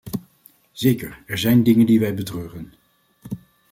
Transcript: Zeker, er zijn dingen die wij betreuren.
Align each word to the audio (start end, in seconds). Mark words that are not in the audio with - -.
Zeker, 0.71 1.23
er 1.25 1.37
zijn 1.37 1.63
dingen 1.63 1.85
die 1.85 1.99
wij 1.99 2.13
betreuren. 2.13 2.73